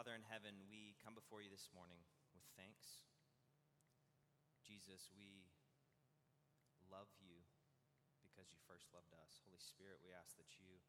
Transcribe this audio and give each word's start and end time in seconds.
Father 0.00 0.16
in 0.16 0.32
heaven, 0.32 0.56
we 0.72 0.96
come 1.04 1.12
before 1.12 1.44
you 1.44 1.52
this 1.52 1.68
morning 1.76 2.00
with 2.32 2.40
thanks. 2.56 3.04
Jesus, 4.64 5.12
we 5.12 5.44
love 6.88 7.12
you 7.20 7.44
because 8.24 8.48
you 8.48 8.56
first 8.64 8.88
loved 8.96 9.12
us. 9.12 9.44
Holy 9.44 9.60
Spirit, 9.60 10.00
we 10.00 10.08
ask 10.08 10.40
that 10.40 10.56
you 10.56 10.80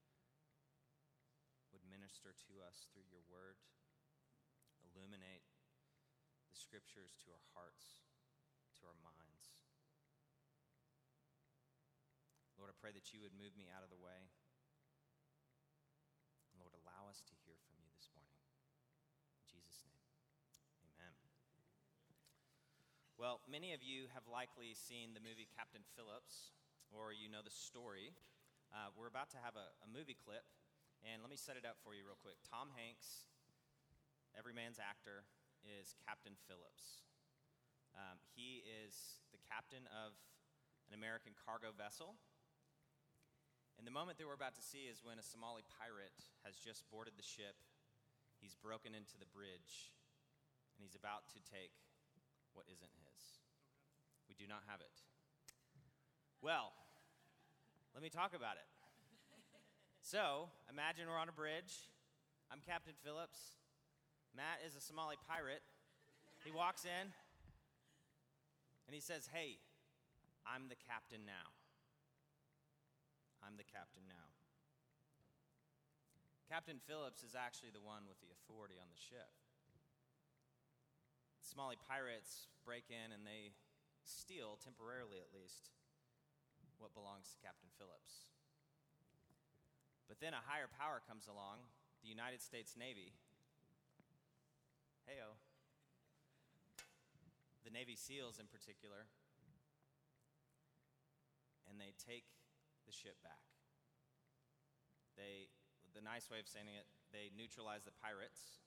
would 1.75 1.83
minister 1.91 2.31
to 2.47 2.63
us 2.63 2.87
through 2.95 3.03
your 3.11 3.19
word, 3.27 3.59
illuminate 4.79 5.43
the 6.47 6.55
scriptures 6.55 7.11
to 7.19 7.35
our 7.35 7.43
hearts, 7.51 8.07
to 8.79 8.87
our 8.87 8.95
minds. 9.03 9.59
Lord, 12.55 12.71
I 12.71 12.79
pray 12.79 12.95
that 12.95 13.11
you 13.11 13.19
would 13.19 13.35
move 13.35 13.59
me 13.59 13.67
out 13.67 13.83
of 13.83 13.91
the 13.91 13.99
way. 13.99 14.31
Lord, 16.55 16.71
allow 16.79 17.11
us 17.11 17.19
to 17.27 17.35
hear 17.43 17.59
from 17.67 17.75
you 17.75 17.91
this 17.91 18.07
morning. 18.15 18.39
In 19.51 19.59
Jesus' 19.59 19.83
name, 19.83 19.99
amen. 20.95 21.11
Well, 23.21 23.37
many 23.45 23.77
of 23.77 23.85
you 23.85 24.09
have 24.17 24.25
likely 24.25 24.73
seen 24.73 25.13
the 25.13 25.21
movie 25.21 25.45
Captain 25.45 25.85
Phillips, 25.93 26.57
or 26.89 27.13
you 27.13 27.29
know 27.29 27.45
the 27.45 27.53
story. 27.53 28.17
Uh, 28.73 28.89
we're 28.97 29.13
about 29.13 29.29
to 29.37 29.39
have 29.45 29.53
a, 29.53 29.69
a 29.85 29.87
movie 29.93 30.17
clip, 30.17 30.41
and 31.05 31.21
let 31.21 31.29
me 31.29 31.37
set 31.37 31.53
it 31.53 31.61
up 31.61 31.77
for 31.85 31.93
you 31.93 32.01
real 32.01 32.17
quick. 32.17 32.41
Tom 32.41 32.73
Hanks, 32.73 33.29
every 34.33 34.57
man's 34.57 34.81
actor, 34.81 35.29
is 35.61 35.93
Captain 36.01 36.33
Phillips. 36.49 37.05
Um, 37.93 38.17
he 38.33 38.65
is 38.65 39.21
the 39.29 39.37
captain 39.45 39.85
of 39.93 40.17
an 40.89 40.97
American 40.97 41.37
cargo 41.37 41.69
vessel. 41.77 42.17
And 43.77 43.85
the 43.85 43.93
moment 43.93 44.17
that 44.17 44.25
we're 44.25 44.33
about 44.33 44.57
to 44.57 44.65
see 44.65 44.89
is 44.89 45.05
when 45.05 45.21
a 45.21 45.25
Somali 45.29 45.61
pirate 45.69 46.25
has 46.41 46.57
just 46.57 46.89
boarded 46.89 47.21
the 47.21 47.27
ship. 47.37 47.61
He's 48.41 48.57
broken 48.57 48.97
into 48.97 49.13
the 49.21 49.29
bridge, 49.29 49.93
and 50.73 50.81
he's 50.81 50.97
about 50.97 51.29
to 51.37 51.39
take 51.45 51.77
what 52.57 52.65
isn't 52.65 52.93
his. 52.97 53.10
We 54.31 54.39
do 54.39 54.47
not 54.47 54.63
have 54.71 54.79
it. 54.79 54.95
Well, 56.39 56.71
let 57.91 57.99
me 57.99 58.07
talk 58.07 58.31
about 58.31 58.55
it. 58.55 58.63
So, 59.99 60.47
imagine 60.71 61.11
we're 61.11 61.19
on 61.19 61.27
a 61.27 61.35
bridge. 61.35 61.91
I'm 62.47 62.63
Captain 62.63 62.95
Phillips. 63.03 63.59
Matt 64.31 64.63
is 64.63 64.79
a 64.79 64.79
Somali 64.79 65.19
pirate. 65.27 65.59
He 66.47 66.51
walks 66.55 66.87
in 66.87 67.11
and 68.87 68.93
he 68.95 69.03
says, 69.03 69.27
Hey, 69.35 69.59
I'm 70.47 70.71
the 70.71 70.79
captain 70.79 71.27
now. 71.27 71.51
I'm 73.43 73.59
the 73.59 73.67
captain 73.67 74.07
now. 74.07 74.31
Captain 76.47 76.79
Phillips 76.87 77.19
is 77.19 77.35
actually 77.35 77.75
the 77.75 77.83
one 77.83 78.07
with 78.07 78.23
the 78.23 78.31
authority 78.31 78.79
on 78.79 78.87
the 78.87 79.01
ship. 79.11 79.35
Somali 81.43 81.75
pirates 81.83 82.47
break 82.63 82.87
in 82.87 83.11
and 83.11 83.27
they 83.27 83.51
steal, 84.05 84.57
temporarily 84.61 85.21
at 85.21 85.33
least, 85.33 85.69
what 86.77 86.93
belongs 86.93 87.29
to 87.31 87.37
Captain 87.41 87.69
Phillips. 87.77 88.31
But 90.09 90.19
then 90.19 90.33
a 90.33 90.43
higher 90.43 90.67
power 90.67 90.99
comes 91.05 91.29
along, 91.29 91.63
the 92.03 92.09
United 92.09 92.41
States 92.41 92.75
Navy. 92.75 93.13
Heyo. 95.07 95.39
The 97.63 97.71
Navy 97.71 97.95
SEALs 97.95 98.41
in 98.41 98.49
particular. 98.49 99.07
And 101.69 101.79
they 101.79 101.95
take 101.95 102.27
the 102.83 102.91
ship 102.91 103.15
back. 103.23 103.45
They, 105.15 105.47
the 105.93 106.03
nice 106.03 106.27
way 106.27 106.41
of 106.41 106.47
saying 106.49 106.73
it, 106.73 106.89
they 107.13 107.31
neutralize 107.31 107.85
the 107.87 107.95
pirates 107.95 108.59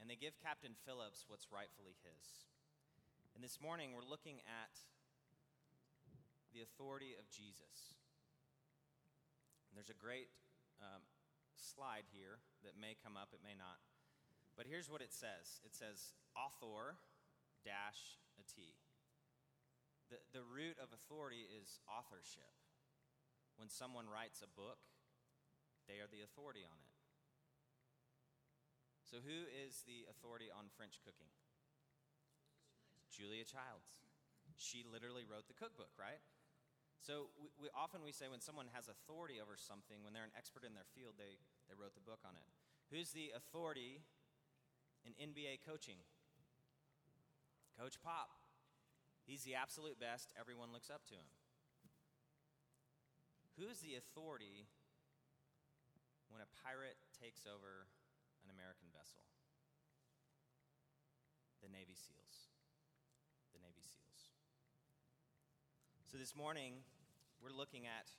and 0.00 0.08
they 0.08 0.16
give 0.16 0.32
Captain 0.40 0.72
Phillips 0.88 1.28
what's 1.28 1.52
rightfully 1.52 1.92
his. 2.00 2.48
And 3.40 3.48
this 3.48 3.56
morning, 3.56 3.96
we're 3.96 4.04
looking 4.04 4.44
at 4.44 4.76
the 6.52 6.60
authority 6.60 7.16
of 7.16 7.24
Jesus. 7.32 7.96
And 9.64 9.80
there's 9.80 9.88
a 9.88 9.96
great 9.96 10.28
um, 10.76 11.00
slide 11.56 12.04
here 12.12 12.44
that 12.68 12.76
may 12.76 13.00
come 13.00 13.16
up, 13.16 13.32
it 13.32 13.40
may 13.40 13.56
not. 13.56 13.80
But 14.60 14.68
here's 14.68 14.92
what 14.92 15.00
it 15.00 15.08
says 15.08 15.56
it 15.64 15.72
says 15.72 16.12
author 16.36 17.00
dash 17.64 18.20
a 18.36 18.44
T. 18.44 18.76
The, 20.12 20.20
the 20.36 20.44
root 20.44 20.76
of 20.76 20.92
authority 20.92 21.48
is 21.48 21.80
authorship. 21.88 22.52
When 23.56 23.72
someone 23.72 24.04
writes 24.04 24.44
a 24.44 24.52
book, 24.52 24.84
they 25.88 25.96
are 26.04 26.12
the 26.12 26.20
authority 26.20 26.68
on 26.68 26.76
it. 26.76 26.92
So, 29.00 29.24
who 29.24 29.48
is 29.48 29.80
the 29.88 30.04
authority 30.12 30.52
on 30.52 30.68
French 30.76 31.00
cooking? 31.00 31.32
Julia 33.20 33.44
Childs. 33.44 34.00
She 34.56 34.80
literally 34.80 35.28
wrote 35.28 35.44
the 35.44 35.56
cookbook, 35.56 35.92
right? 36.00 36.24
So, 37.04 37.28
we, 37.36 37.52
we, 37.60 37.66
often 37.76 38.00
we 38.00 38.16
say 38.16 38.32
when 38.32 38.40
someone 38.40 38.72
has 38.72 38.88
authority 38.88 39.36
over 39.36 39.60
something, 39.60 40.00
when 40.00 40.16
they're 40.16 40.24
an 40.24 40.32
expert 40.32 40.64
in 40.64 40.72
their 40.72 40.88
field, 40.96 41.20
they, 41.20 41.36
they 41.68 41.76
wrote 41.76 41.92
the 41.92 42.04
book 42.04 42.24
on 42.24 42.32
it. 42.36 42.48
Who's 42.88 43.12
the 43.12 43.36
authority 43.36 44.00
in 45.04 45.12
NBA 45.20 45.60
coaching? 45.68 46.00
Coach 47.76 48.00
Pop. 48.00 48.32
He's 49.28 49.44
the 49.44 49.56
absolute 49.56 50.00
best. 50.00 50.32
Everyone 50.40 50.72
looks 50.72 50.88
up 50.88 51.04
to 51.12 51.16
him. 51.16 51.28
Who's 53.60 53.84
the 53.84 54.00
authority 54.00 54.68
when 56.32 56.40
a 56.40 56.48
pirate 56.64 56.96
takes 57.20 57.44
over 57.44 57.90
an 58.46 58.50
American 58.54 58.88
vessel. 58.94 59.20
The 61.60 61.68
Navy 61.68 61.92
SEALs. 61.92 62.48
The 63.52 63.60
Navy 63.60 63.84
SEALs. 63.84 64.32
So 66.10 66.18
this 66.18 66.34
morning, 66.34 66.82
we're 67.38 67.54
looking 67.54 67.86
at 67.86 68.10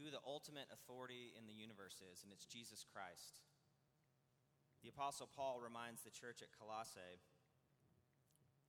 who 0.00 0.08
the 0.08 0.24
ultimate 0.24 0.64
authority 0.72 1.36
in 1.36 1.44
the 1.44 1.52
universe 1.52 2.00
is, 2.00 2.24
and 2.24 2.32
it's 2.32 2.48
Jesus 2.48 2.88
Christ. 2.88 3.44
The 4.80 4.88
Apostle 4.88 5.28
Paul 5.28 5.60
reminds 5.60 6.00
the 6.00 6.08
church 6.08 6.40
at 6.40 6.56
Colossae, 6.56 7.20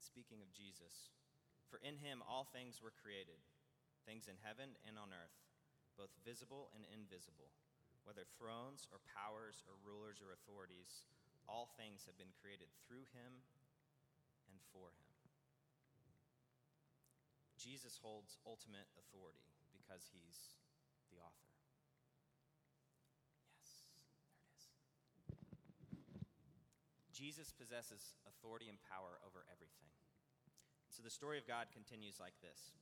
speaking 0.04 0.44
of 0.44 0.52
Jesus, 0.52 1.16
for 1.72 1.80
in 1.80 2.04
him 2.04 2.20
all 2.28 2.44
things 2.52 2.84
were 2.84 2.92
created, 2.92 3.40
things 4.04 4.28
in 4.28 4.36
heaven 4.44 4.76
and 4.84 5.00
on 5.00 5.16
earth, 5.16 5.40
both 5.96 6.12
visible 6.28 6.68
and 6.76 6.84
invisible 6.92 7.56
whether 8.08 8.26
thrones 8.40 8.88
or 8.90 9.00
powers 9.06 9.62
or 9.68 9.78
rulers 9.86 10.18
or 10.24 10.34
authorities, 10.34 11.06
all 11.48 11.70
things 11.78 12.08
have 12.08 12.18
been 12.18 12.34
created 12.42 12.72
through 12.82 13.06
him 13.14 13.44
and 14.50 14.58
for 14.72 14.90
him. 14.98 15.09
Jesus 17.60 18.00
holds 18.00 18.40
ultimate 18.48 18.88
authority 18.96 19.44
because 19.76 20.08
he's 20.08 20.56
the 21.12 21.20
author. 21.20 21.52
Yes, 23.52 23.84
there 23.92 24.00
it 24.00 24.48
is. 24.56 24.64
Jesus 27.12 27.52
possesses 27.52 28.16
authority 28.24 28.72
and 28.72 28.80
power 28.88 29.20
over 29.28 29.44
everything. 29.52 29.92
So 30.88 31.04
the 31.04 31.12
story 31.12 31.36
of 31.36 31.44
God 31.44 31.68
continues 31.76 32.16
like 32.16 32.40
this 32.40 32.80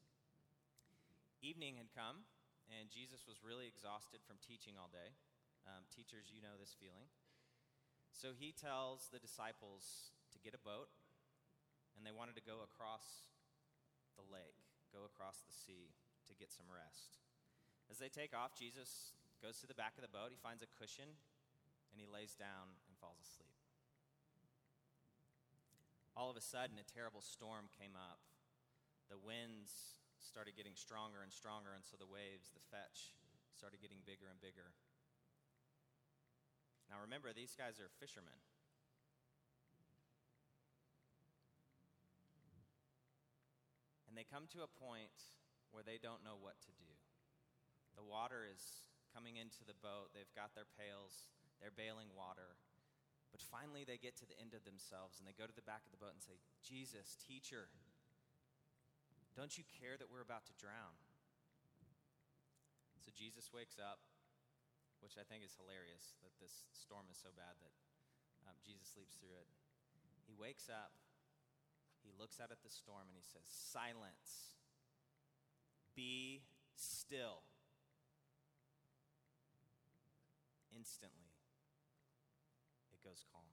Evening 1.42 1.82
had 1.82 1.90
come 1.98 2.22
and 2.70 2.92
Jesus 2.92 3.24
was 3.24 3.40
really 3.44 3.68
exhausted 3.68 4.20
from 4.28 4.38
teaching 4.44 4.76
all 4.76 4.92
day. 4.92 5.16
Um, 5.68 5.88
teachers, 5.92 6.32
you 6.32 6.44
know 6.44 6.56
this 6.60 6.76
feeling. 6.76 7.08
So 8.12 8.36
he 8.36 8.52
tells 8.52 9.08
the 9.12 9.20
disciples 9.20 10.12
to 10.36 10.38
get 10.40 10.56
a 10.56 10.62
boat, 10.62 10.92
and 11.96 12.04
they 12.04 12.16
wanted 12.16 12.36
to 12.40 12.44
go 12.44 12.64
across 12.64 13.32
the 14.20 14.26
lake, 14.28 14.67
go 14.98 15.06
across 15.06 15.46
the 15.46 15.54
sea 15.54 15.94
to 16.26 16.34
get 16.34 16.50
some 16.50 16.66
rest. 16.66 17.22
As 17.94 18.02
they 18.02 18.10
take 18.10 18.34
off, 18.34 18.58
Jesus 18.58 19.14
goes 19.38 19.62
to 19.62 19.70
the 19.70 19.78
back 19.78 19.94
of 19.94 20.02
the 20.02 20.10
boat, 20.10 20.34
he 20.34 20.42
finds 20.42 20.66
a 20.66 20.74
cushion, 20.82 21.06
and 21.94 22.02
he 22.02 22.10
lays 22.10 22.34
down 22.34 22.74
and 22.90 22.98
falls 22.98 23.22
asleep. 23.22 23.54
All 26.18 26.34
of 26.34 26.36
a 26.36 26.42
sudden, 26.42 26.82
a 26.82 26.88
terrible 26.90 27.22
storm 27.22 27.70
came 27.78 27.94
up. 27.94 28.18
The 29.14 29.22
winds 29.22 30.02
started 30.18 30.58
getting 30.58 30.74
stronger 30.74 31.22
and 31.22 31.30
stronger, 31.30 31.78
and 31.78 31.86
so 31.86 31.94
the 31.94 32.10
waves, 32.10 32.50
the 32.58 32.66
fetch, 32.74 33.14
started 33.54 33.78
getting 33.86 34.02
bigger 34.02 34.26
and 34.26 34.42
bigger. 34.42 34.74
Now 36.90 36.98
remember, 37.06 37.30
these 37.30 37.54
guys 37.54 37.78
are 37.78 37.94
fishermen. 38.02 38.36
And 44.18 44.26
they 44.26 44.34
come 44.34 44.50
to 44.58 44.66
a 44.66 44.78
point 44.82 45.14
where 45.70 45.86
they 45.86 46.02
don't 46.02 46.26
know 46.26 46.42
what 46.42 46.58
to 46.66 46.74
do. 46.74 46.90
The 47.94 48.02
water 48.02 48.50
is 48.50 48.90
coming 49.14 49.38
into 49.38 49.62
the 49.62 49.78
boat, 49.78 50.10
they've 50.10 50.34
got 50.34 50.58
their 50.58 50.66
pails, 50.66 51.30
they're 51.62 51.70
bailing 51.70 52.10
water. 52.18 52.58
But 53.30 53.46
finally, 53.46 53.86
they 53.86 54.02
get 54.02 54.18
to 54.18 54.26
the 54.26 54.34
end 54.42 54.58
of 54.58 54.66
themselves 54.66 55.22
and 55.22 55.30
they 55.30 55.38
go 55.38 55.46
to 55.46 55.54
the 55.54 55.62
back 55.70 55.86
of 55.86 55.94
the 55.94 56.02
boat 56.02 56.18
and 56.18 56.24
say, 56.26 56.42
Jesus, 56.66 57.14
teacher, 57.30 57.70
don't 59.38 59.54
you 59.54 59.62
care 59.70 60.02
that 60.02 60.10
we're 60.10 60.26
about 60.26 60.50
to 60.50 60.58
drown? 60.58 60.98
So 63.06 63.14
Jesus 63.14 63.54
wakes 63.54 63.78
up, 63.78 64.02
which 64.98 65.14
I 65.22 65.30
think 65.30 65.46
is 65.46 65.54
hilarious 65.54 66.18
that 66.26 66.34
this 66.42 66.66
storm 66.74 67.06
is 67.14 67.22
so 67.22 67.30
bad 67.38 67.54
that 67.62 67.70
Um, 68.50 68.58
Jesus 68.66 68.90
sleeps 68.90 69.14
through 69.14 69.38
it. 69.38 69.46
He 70.26 70.34
wakes 70.34 70.74
up, 70.74 70.98
he 72.08 72.16
looks 72.16 72.40
out 72.40 72.56
at 72.56 72.64
the 72.64 72.72
storm, 72.72 73.12
and 73.12 73.20
he 73.20 73.28
says, 73.28 73.44
Silence. 73.44 74.56
Be 75.92 76.48
still. 76.72 77.44
Instantly, 80.72 81.34
it 82.94 83.04
goes 83.04 83.26
calm. 83.28 83.50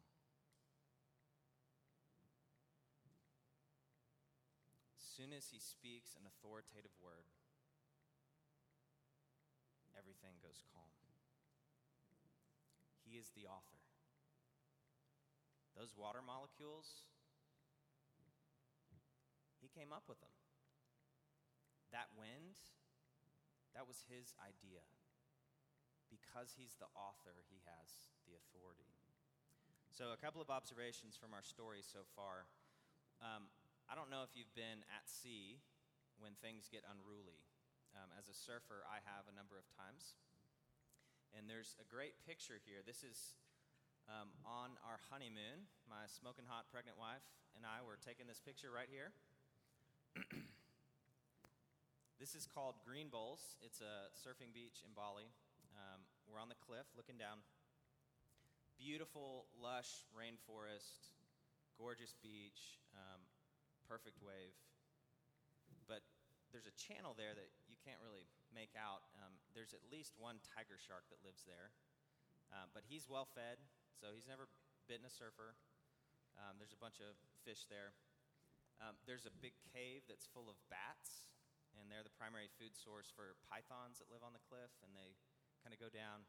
As 4.95 5.03
soon 5.03 5.33
as 5.33 5.49
he 5.49 5.59
speaks 5.59 6.15
an 6.21 6.29
authoritative 6.29 6.93
word, 7.00 7.25
everything 9.97 10.37
goes 10.45 10.61
calm. 10.69 10.93
He 13.09 13.17
is 13.17 13.33
the 13.33 13.49
author. 13.49 13.81
Those 15.79 15.97
water 15.97 16.21
molecules, 16.21 17.09
came 19.75 19.91
up 19.91 20.06
with 20.06 20.23
them. 20.23 20.31
That 21.91 22.15
wind, 22.15 22.62
that 23.75 23.91
was 23.91 24.06
his 24.06 24.31
idea. 24.38 24.87
Because 26.06 26.55
he's 26.55 26.79
the 26.79 26.91
author, 26.94 27.43
he 27.50 27.59
has 27.67 27.91
the 28.23 28.38
authority. 28.38 28.87
So, 29.91 30.15
a 30.15 30.19
couple 30.19 30.43
of 30.43 30.50
observations 30.50 31.19
from 31.19 31.35
our 31.35 31.43
story 31.43 31.82
so 31.82 32.06
far. 32.15 32.47
Um, 33.23 33.50
I 33.91 33.99
don't 33.99 34.11
know 34.11 34.26
if 34.26 34.35
you've 34.35 34.50
been 34.55 34.82
at 34.91 35.06
sea 35.06 35.62
when 36.19 36.35
things 36.38 36.71
get 36.71 36.87
unruly. 36.87 37.43
Um, 37.94 38.11
as 38.19 38.26
a 38.26 38.35
surfer, 38.35 38.82
I 38.87 39.03
have 39.06 39.31
a 39.31 39.35
number 39.35 39.55
of 39.55 39.67
times. 39.75 40.19
And 41.35 41.47
there's 41.50 41.75
a 41.82 41.87
great 41.87 42.19
picture 42.26 42.59
here. 42.62 42.82
This 42.82 43.03
is 43.06 43.38
um, 44.06 44.35
on 44.47 44.79
our 44.82 44.99
honeymoon. 45.11 45.67
My 45.87 46.06
smoking 46.11 46.47
hot 46.47 46.71
pregnant 46.71 46.99
wife 46.99 47.26
and 47.55 47.62
I 47.62 47.82
were 47.82 47.99
taking 47.99 48.26
this 48.26 48.43
picture 48.43 48.71
right 48.71 48.91
here. 48.91 49.15
this 52.22 52.38
is 52.38 52.46
called 52.46 52.78
Green 52.87 53.11
Bowls. 53.11 53.58
It's 53.66 53.82
a 53.82 54.14
surfing 54.14 54.55
beach 54.55 54.87
in 54.87 54.94
Bali. 54.94 55.26
Um, 55.75 56.06
we're 56.31 56.38
on 56.38 56.46
the 56.46 56.61
cliff 56.62 56.87
looking 56.94 57.19
down. 57.19 57.43
Beautiful, 58.78 59.50
lush 59.58 60.06
rainforest, 60.14 61.11
gorgeous 61.75 62.14
beach, 62.22 62.78
um, 62.94 63.26
perfect 63.90 64.22
wave. 64.22 64.55
But 65.90 66.06
there's 66.55 66.70
a 66.70 66.76
channel 66.78 67.19
there 67.19 67.34
that 67.34 67.50
you 67.66 67.75
can't 67.82 67.99
really 67.99 68.31
make 68.55 68.78
out. 68.78 69.02
Um, 69.19 69.34
there's 69.50 69.75
at 69.75 69.82
least 69.90 70.14
one 70.14 70.38
tiger 70.55 70.78
shark 70.78 71.11
that 71.11 71.19
lives 71.26 71.43
there. 71.43 71.75
Uh, 72.55 72.70
but 72.70 72.87
he's 72.87 73.11
well 73.11 73.26
fed, 73.26 73.58
so 73.99 74.14
he's 74.14 74.31
never 74.31 74.46
bitten 74.87 75.02
a 75.02 75.11
surfer. 75.11 75.58
Um, 76.38 76.62
there's 76.62 76.75
a 76.75 76.78
bunch 76.78 77.02
of 77.02 77.19
fish 77.43 77.66
there. 77.66 77.99
Um, 78.82 78.99
there's 79.06 79.26
a 79.26 79.35
big 79.43 79.55
cave 79.71 80.06
that's 80.11 80.26
full 80.31 80.50
of 80.50 80.59
bats, 80.71 81.31
and 81.79 81.87
they're 81.91 82.06
the 82.06 82.15
primary 82.15 82.50
food 82.59 82.75
source 82.75 83.11
for 83.11 83.38
pythons 83.47 84.03
that 84.03 84.11
live 84.11 84.23
on 84.26 84.35
the 84.35 84.43
cliff, 84.50 84.71
and 84.82 84.91
they 84.94 85.15
kind 85.62 85.75
of 85.75 85.79
go 85.79 85.91
down. 85.91 86.26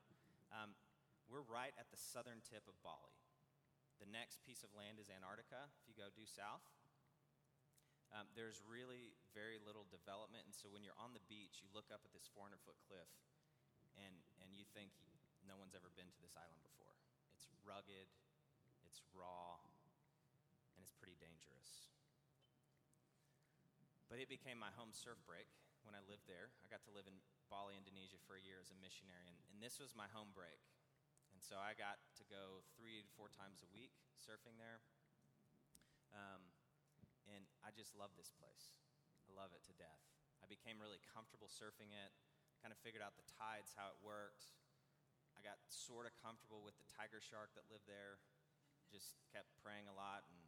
Um, 0.54 0.78
we're 1.26 1.46
right 1.46 1.74
at 1.82 1.90
the 1.90 1.98
southern 1.98 2.42
tip 2.46 2.66
of 2.70 2.78
Bali. 2.86 3.18
The 3.98 4.10
next 4.12 4.44
piece 4.44 4.62
of 4.62 4.70
land 4.76 5.00
is 5.00 5.08
Antarctica, 5.10 5.72
if 5.82 5.86
you 5.88 5.96
go 5.96 6.12
due 6.14 6.28
south. 6.28 6.64
Um, 8.14 8.30
there's 8.38 8.62
really 8.64 9.18
very 9.34 9.58
little 9.60 9.88
development, 9.90 10.46
and 10.46 10.54
so 10.54 10.70
when 10.70 10.86
you're 10.86 10.96
on 10.96 11.12
the 11.12 11.24
beach, 11.26 11.60
you 11.64 11.68
look 11.74 11.90
up 11.90 12.06
at 12.06 12.12
this 12.14 12.30
400 12.32 12.62
foot 12.64 12.78
cliff, 12.86 13.10
and, 13.98 14.14
and 14.40 14.54
you 14.54 14.64
think 14.72 14.94
no 15.44 15.58
one's 15.58 15.74
ever 15.74 15.90
been 15.98 16.08
to 16.08 16.22
this 16.22 16.38
island 16.38 16.62
before. 16.62 16.96
It's 17.36 17.50
rugged, 17.66 18.08
it's 18.86 19.02
raw, 19.12 19.58
and 20.76 20.80
it's 20.80 20.94
pretty 20.96 21.18
dangerous. 21.18 21.85
But 24.16 24.24
it 24.24 24.32
became 24.32 24.56
my 24.56 24.72
home 24.80 24.96
surf 24.96 25.20
break 25.28 25.52
when 25.84 25.92
I 25.92 26.00
lived 26.08 26.24
there. 26.24 26.48
I 26.64 26.72
got 26.72 26.80
to 26.88 26.96
live 26.96 27.04
in 27.04 27.20
Bali, 27.52 27.76
Indonesia 27.76 28.16
for 28.24 28.40
a 28.40 28.44
year 28.48 28.64
as 28.64 28.72
a 28.72 28.78
missionary, 28.80 29.28
and, 29.28 29.36
and 29.52 29.60
this 29.60 29.76
was 29.76 29.92
my 29.92 30.08
home 30.16 30.32
break. 30.32 30.64
And 31.36 31.44
so 31.44 31.60
I 31.60 31.76
got 31.76 32.00
to 32.16 32.24
go 32.32 32.64
three 32.80 33.04
to 33.04 33.10
four 33.20 33.28
times 33.28 33.60
a 33.60 33.68
week 33.76 33.92
surfing 34.16 34.56
there. 34.56 34.80
Um, 36.16 36.48
and 37.28 37.44
I 37.60 37.76
just 37.76 37.92
love 37.92 38.16
this 38.16 38.32
place. 38.32 38.80
I 39.28 39.36
love 39.36 39.52
it 39.52 39.68
to 39.68 39.76
death. 39.76 40.08
I 40.40 40.48
became 40.48 40.80
really 40.80 41.04
comfortable 41.12 41.52
surfing 41.52 41.92
it, 41.92 42.16
kind 42.64 42.72
of 42.72 42.80
figured 42.80 43.04
out 43.04 43.20
the 43.20 43.28
tides, 43.28 43.76
how 43.76 43.92
it 43.92 44.00
worked. 44.00 44.56
I 45.36 45.44
got 45.44 45.60
sort 45.68 46.08
of 46.08 46.16
comfortable 46.24 46.64
with 46.64 46.80
the 46.80 46.88
tiger 46.88 47.20
shark 47.20 47.52
that 47.60 47.68
lived 47.68 47.84
there, 47.84 48.24
just 48.88 49.20
kept 49.36 49.52
praying 49.60 49.92
a 49.92 49.96
lot. 50.00 50.24
And 50.32 50.45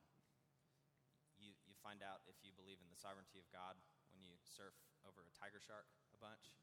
find 1.88 2.04
out 2.04 2.20
if 2.28 2.36
you 2.44 2.52
believe 2.60 2.84
in 2.84 2.92
the 2.92 3.00
sovereignty 3.00 3.40
of 3.40 3.48
God 3.48 3.80
when 4.12 4.20
you 4.20 4.36
surf 4.44 4.76
over 5.08 5.24
a 5.24 5.32
tiger 5.40 5.64
shark 5.64 5.88
a 6.12 6.20
bunch. 6.20 6.60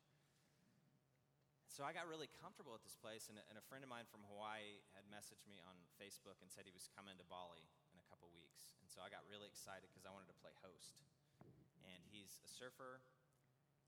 So 1.64 1.80
I 1.80 1.96
got 1.96 2.04
really 2.04 2.28
comfortable 2.44 2.76
at 2.76 2.84
this 2.84 2.92
place, 3.00 3.32
and 3.32 3.40
a, 3.40 3.42
and 3.48 3.56
a 3.56 3.64
friend 3.64 3.80
of 3.80 3.88
mine 3.88 4.04
from 4.04 4.20
Hawaii 4.28 4.84
had 4.92 5.08
messaged 5.08 5.48
me 5.48 5.64
on 5.64 5.80
Facebook 5.96 6.36
and 6.44 6.52
said 6.52 6.68
he 6.68 6.76
was 6.76 6.92
coming 6.92 7.16
to 7.16 7.24
Bali 7.24 7.64
in 7.90 7.96
a 7.96 8.06
couple 8.12 8.28
weeks. 8.36 8.76
And 8.84 8.86
so 8.92 9.00
I 9.00 9.08
got 9.08 9.24
really 9.24 9.48
excited 9.48 9.88
because 9.88 10.04
I 10.04 10.12
wanted 10.12 10.28
to 10.28 10.36
play 10.44 10.52
host. 10.60 11.00
And 11.88 12.04
he's 12.12 12.44
a 12.44 12.50
surfer. 12.52 13.00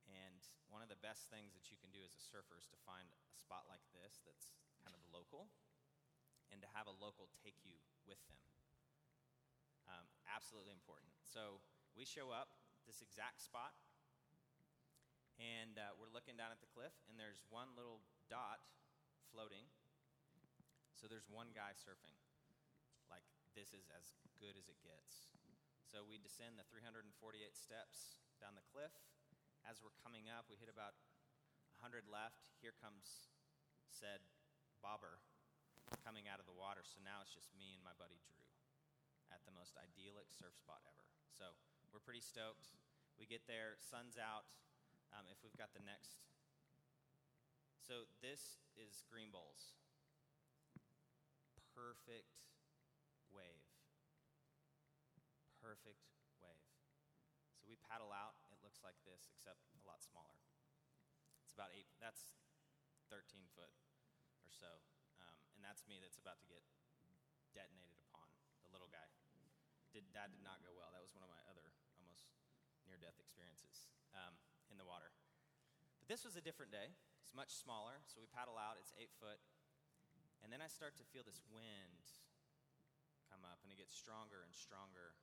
And 0.09 0.41
one 0.73 0.81
of 0.81 0.89
the 0.89 0.99
best 1.05 1.29
things 1.29 1.53
that 1.53 1.69
you 1.69 1.77
can 1.77 1.93
do 1.93 2.01
as 2.01 2.17
a 2.17 2.23
surfer 2.33 2.57
is 2.57 2.67
to 2.73 2.79
find 2.89 3.13
a 3.13 3.37
spot 3.37 3.69
like 3.69 3.85
this 3.93 4.25
that's 4.25 4.49
kind 4.81 4.97
of 4.97 5.05
local 5.13 5.53
and 6.49 6.65
to 6.65 6.69
have 6.73 6.89
a 6.89 6.97
local 6.97 7.29
take 7.45 7.61
you 7.61 7.77
with 8.09 8.19
them. 8.25 8.41
Absolutely 10.31 10.75
important. 10.75 11.11
So 11.23 11.63
we 11.95 12.05
show 12.05 12.35
up 12.35 12.51
this 12.87 13.03
exact 13.03 13.43
spot, 13.43 13.75
and 15.39 15.79
uh, 15.79 15.95
we're 15.99 16.13
looking 16.13 16.35
down 16.39 16.51
at 16.51 16.61
the 16.61 16.71
cliff, 16.71 16.93
and 17.11 17.19
there's 17.19 17.43
one 17.51 17.75
little 17.79 18.03
dot 18.27 18.63
floating. 19.31 19.67
So 20.97 21.05
there's 21.07 21.29
one 21.29 21.53
guy 21.53 21.77
surfing 21.77 22.17
Like, 23.13 23.27
this 23.53 23.77
is 23.77 23.87
as 23.93 24.17
good 24.41 24.57
as 24.57 24.67
it 24.73 24.81
gets. 24.81 25.29
So 25.85 26.03
we 26.03 26.19
descend 26.19 26.59
the 26.59 26.67
348 26.73 27.13
steps 27.55 28.19
down 28.41 28.57
the 28.57 28.65
cliff. 28.73 28.93
As 29.63 29.85
we're 29.85 29.95
coming 30.03 30.27
up, 30.33 30.49
we 30.49 30.57
hit 30.57 30.73
about 30.73 30.97
100 31.79 32.09
left. 32.09 32.49
Here 32.65 32.75
comes 32.75 33.31
said 33.93 34.25
bobber 34.83 35.21
coming 36.03 36.27
out 36.27 36.41
of 36.41 36.47
the 36.49 36.57
water. 36.57 36.83
So 36.83 36.99
now 37.05 37.23
it's 37.23 37.33
just 37.33 37.53
me 37.55 37.77
and 37.77 37.85
my 37.85 37.95
buddy 37.97 38.19
Drew 38.25 38.46
at 39.37 39.45
the 39.45 39.53
most 39.53 39.77
idyllic 39.77 40.33
surf 40.33 40.57
spot 40.57 40.81
ever. 40.89 41.05
So 41.29 41.53
we're 41.93 42.01
pretty 42.01 42.25
stoked. 42.25 42.73
We 43.21 43.29
get 43.29 43.45
there, 43.45 43.77
sun's 43.77 44.17
out. 44.17 44.49
Um, 45.13 45.29
if 45.29 45.37
we've 45.45 45.55
got 45.61 45.77
the 45.77 45.85
next. 45.85 46.25
So 47.85 48.09
this 48.25 48.65
is 48.73 49.05
Green 49.13 49.29
Bowls. 49.29 49.77
Perfect 51.77 52.41
wave. 53.29 53.69
Perfect 55.61 56.09
wave. 56.41 56.65
So 57.61 57.69
we 57.69 57.77
paddle 57.77 58.11
out. 58.11 58.41
It 58.49 58.65
looks 58.65 58.81
like 58.81 58.97
this, 59.05 59.29
except 59.37 59.61
a 59.77 59.85
lot 59.85 60.01
smaller. 60.01 60.41
It's 61.45 61.53
about 61.53 61.77
eight, 61.77 61.93
that's 62.01 62.33
13 63.13 63.47
foot 63.53 63.71
or 64.43 64.51
so. 64.51 64.81
Um, 65.23 65.39
and 65.55 65.61
that's 65.61 65.85
me 65.85 66.01
that's 66.01 66.19
about 66.19 66.41
to 66.43 66.49
get 66.49 66.65
detonated 67.55 68.01
upon, 68.09 68.27
the 68.67 68.73
little 68.73 68.91
guy. 68.91 69.07
Did, 69.97 70.13
that 70.13 70.29
did 70.29 70.45
not 70.45 70.61
go 70.61 70.77
well. 70.77 70.93
That 70.93 71.01
was 71.01 71.17
one 71.17 71.25
of 71.25 71.33
my 71.33 71.41
other 71.49 71.73
almost 71.97 72.29
near 72.85 73.01
death 73.01 73.17
experiences 73.17 73.89
um, 74.13 74.37
in 74.69 74.77
the 74.77 74.85
water. 74.85 75.09
But 75.97 76.13
this 76.13 76.21
was 76.21 76.37
a 76.37 76.45
different 76.45 76.69
day. 76.69 76.93
It's 77.25 77.33
much 77.33 77.57
smaller. 77.57 78.05
So 78.05 78.21
we 78.21 78.29
paddle 78.29 78.61
out, 78.61 78.77
it's 78.77 78.93
eight 79.01 79.09
foot. 79.17 79.41
And 80.45 80.53
then 80.53 80.61
I 80.61 80.69
start 80.69 81.01
to 81.01 81.05
feel 81.17 81.25
this 81.25 81.41
wind 81.49 82.05
come 83.33 83.41
up, 83.49 83.65
and 83.65 83.73
it 83.73 83.81
gets 83.81 83.97
stronger 83.97 84.45
and 84.45 84.53
stronger. 84.53 85.17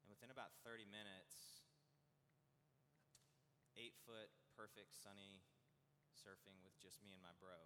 And 0.00 0.08
within 0.08 0.32
about 0.32 0.56
30 0.64 0.88
minutes, 0.88 1.68
eight 3.76 3.92
foot, 4.08 4.32
perfect, 4.56 4.96
sunny 4.96 5.44
surfing 6.16 6.64
with 6.64 6.72
just 6.80 7.04
me 7.04 7.12
and 7.12 7.20
my 7.20 7.36
bro 7.36 7.60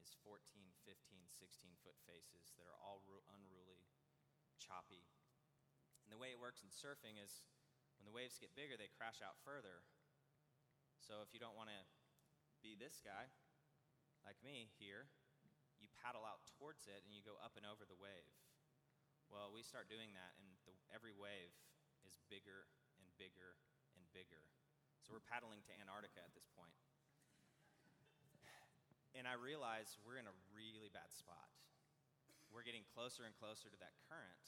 is 0.00 0.16
14, 0.24 0.40
15, 0.88 0.96
16 1.28 1.84
foot 1.84 2.00
faces 2.08 2.56
that 2.56 2.64
are 2.64 2.80
all 2.80 2.87
choppy. 4.68 5.08
And 6.04 6.12
the 6.12 6.20
way 6.20 6.36
it 6.36 6.40
works 6.40 6.60
in 6.60 6.68
surfing 6.68 7.16
is 7.16 7.40
when 7.96 8.04
the 8.04 8.12
waves 8.12 8.36
get 8.36 8.52
bigger, 8.52 8.76
they 8.76 8.92
crash 8.92 9.24
out 9.24 9.40
further. 9.40 9.80
So 11.00 11.24
if 11.24 11.32
you 11.32 11.40
don't 11.40 11.56
want 11.56 11.72
to 11.72 11.80
be 12.60 12.76
this 12.76 13.00
guy, 13.00 13.32
like 14.28 14.36
me 14.44 14.68
here, 14.76 15.08
you 15.80 15.88
paddle 16.04 16.28
out 16.28 16.44
towards 16.60 16.84
it 16.84 17.00
and 17.08 17.16
you 17.16 17.24
go 17.24 17.40
up 17.40 17.56
and 17.56 17.64
over 17.64 17.88
the 17.88 17.96
wave. 17.96 18.36
Well, 19.32 19.52
we 19.52 19.60
start 19.60 19.92
doing 19.92 20.16
that, 20.16 20.32
and 20.40 20.48
the, 20.64 20.72
every 20.88 21.12
wave 21.12 21.52
is 22.08 22.16
bigger 22.32 22.68
and 22.96 23.08
bigger 23.20 23.60
and 23.92 24.04
bigger. 24.16 24.40
So 25.04 25.12
we're 25.12 25.24
paddling 25.24 25.60
to 25.68 25.72
Antarctica 25.80 26.20
at 26.20 26.32
this 26.36 26.48
point. 26.52 26.76
And 29.16 29.26
I 29.26 29.34
realize 29.34 29.98
we're 30.06 30.20
in 30.20 30.30
a 30.30 30.36
really 30.54 30.92
bad 30.92 31.10
spot. 31.10 31.50
We're 32.52 32.62
getting 32.62 32.86
closer 32.94 33.26
and 33.26 33.34
closer 33.34 33.66
to 33.66 33.78
that 33.82 33.96
current, 34.06 34.44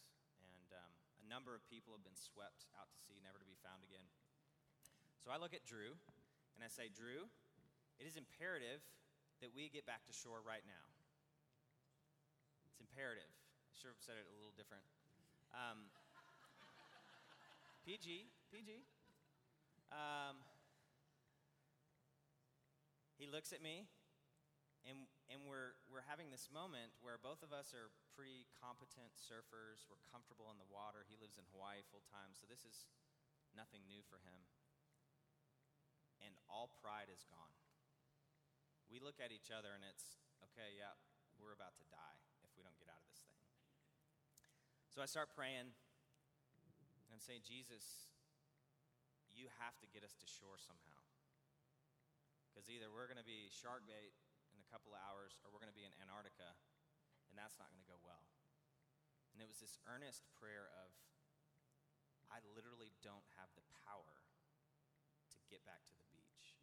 number 1.31 1.55
of 1.55 1.63
people 1.71 1.95
have 1.95 2.03
been 2.03 2.19
swept 2.19 2.67
out 2.75 2.91
to 2.91 2.99
sea, 3.07 3.23
never 3.23 3.39
to 3.39 3.47
be 3.47 3.55
found 3.63 3.87
again. 3.87 4.11
So 5.23 5.31
I 5.31 5.39
look 5.39 5.55
at 5.55 5.63
Drew, 5.63 5.95
and 6.59 6.67
I 6.67 6.67
say, 6.67 6.91
Drew, 6.91 7.31
it 8.03 8.11
is 8.11 8.19
imperative 8.19 8.83
that 9.39 9.55
we 9.55 9.71
get 9.71 9.87
back 9.87 10.03
to 10.11 10.13
shore 10.13 10.43
right 10.43 10.67
now. 10.67 10.87
It's 12.67 12.83
imperative. 12.83 13.31
I 13.31 13.73
should 13.79 13.95
have 13.95 14.03
said 14.03 14.19
it 14.19 14.27
a 14.27 14.35
little 14.35 14.57
different. 14.59 14.83
Um, 15.55 15.87
PG, 17.87 18.27
PG. 18.51 18.83
Um, 19.95 20.43
he 23.15 23.31
looks 23.31 23.55
at 23.55 23.63
me, 23.63 23.87
and, 24.83 25.07
and 25.31 25.47
we're, 25.47 25.79
we're 25.87 26.05
having 26.11 26.35
this 26.35 26.51
moment 26.51 26.91
where 26.99 27.15
both 27.15 27.47
of 27.47 27.55
us 27.55 27.71
are 27.71 27.95
pretty 28.19 28.51
competent 28.59 29.15
surfers. 29.15 29.87
We're 29.87 30.03
comfortable 30.11 30.51
in 30.51 30.59
the 30.59 30.67
water. 30.67 31.07
He 31.07 31.15
lives 31.23 31.39
in 31.39 31.47
Hawaii 31.55 31.87
full 31.87 32.03
time, 32.11 32.35
so 32.35 32.51
this 32.51 32.67
is 32.67 32.91
nothing 33.55 33.87
new 33.87 34.03
for 34.11 34.19
him. 34.27 34.43
And 36.19 36.35
all 36.51 36.75
pride 36.83 37.07
is 37.09 37.23
gone. 37.31 37.55
We 38.91 38.99
look 38.99 39.23
at 39.23 39.31
each 39.31 39.55
other, 39.55 39.71
and 39.71 39.87
it's 39.87 40.19
okay, 40.51 40.75
yeah, 40.75 40.99
we're 41.39 41.55
about 41.55 41.79
to 41.79 41.87
die 41.87 42.19
if 42.43 42.51
we 42.59 42.67
don't 42.67 42.75
get 42.83 42.91
out 42.91 42.99
of 42.99 43.07
this 43.07 43.23
thing. 43.23 43.39
So 44.91 44.99
I 44.99 45.07
start 45.07 45.31
praying, 45.31 45.71
and 45.71 47.11
I'm 47.15 47.23
saying, 47.23 47.47
Jesus, 47.47 48.11
you 49.31 49.47
have 49.63 49.79
to 49.79 49.87
get 49.95 50.03
us 50.03 50.19
to 50.19 50.27
shore 50.27 50.59
somehow. 50.59 51.01
Because 52.51 52.67
either 52.67 52.91
we're 52.91 53.07
going 53.07 53.23
to 53.23 53.25
be 53.25 53.47
shark 53.55 53.87
bait 53.87 54.11
couple 54.71 54.95
hours 54.95 55.35
or 55.43 55.51
we're 55.51 55.61
going 55.61 55.73
to 55.73 55.77
be 55.77 55.85
in 55.85 55.93
Antarctica, 55.99 56.55
and 57.29 57.35
that's 57.35 57.59
not 57.59 57.69
going 57.75 57.83
to 57.83 57.91
go 57.91 57.99
well. 58.01 58.31
And 59.35 59.43
it 59.43 59.51
was 59.51 59.59
this 59.59 59.79
earnest 59.91 60.27
prayer 60.39 60.71
of, 60.79 60.91
I 62.31 62.39
literally 62.55 62.95
don't 63.03 63.27
have 63.39 63.51
the 63.59 63.67
power 63.87 64.23
to 65.35 65.39
get 65.51 65.67
back 65.67 65.83
to 65.91 65.95
the 65.99 66.07
beach. 66.15 66.55